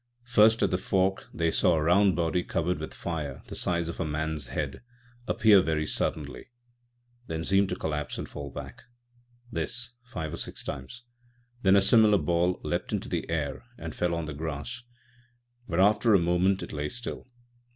First, 0.25 0.63
at 0.63 0.71
the 0.71 0.79
fork, 0.79 1.27
they 1.31 1.51
saw 1.51 1.75
a 1.75 1.81
round 1.83 2.15
body 2.15 2.41
covered 2.43 2.79
with 2.79 2.91
fire 2.91 3.35
â€" 3.35 3.45
the 3.45 3.55
size 3.55 3.87
of 3.87 3.99
a 3.99 4.03
man's 4.03 4.47
head 4.47 4.81
â€" 4.81 4.81
appear 5.31 5.61
very 5.61 5.85
suddenly, 5.85 6.47
then 7.27 7.43
seem 7.43 7.67
to 7.67 7.75
collapse 7.75 8.17
and 8.17 8.27
fall 8.27 8.49
back. 8.49 8.85
This, 9.51 9.91
five 10.01 10.33
or 10.33 10.37
six 10.37 10.63
times; 10.63 11.03
then 11.61 11.75
a 11.75 11.81
similar 11.83 12.17
ball 12.17 12.59
leapt 12.63 12.91
into 12.91 13.09
the 13.09 13.29
air 13.29 13.63
and 13.77 13.93
fell 13.93 14.15
on 14.15 14.25
the 14.25 14.33
grass, 14.33 14.81
where 15.67 15.79
after 15.79 16.15
a 16.15 16.19
moment 16.19 16.63
it 16.63 16.73
lay 16.73 16.89
still. 16.89 17.27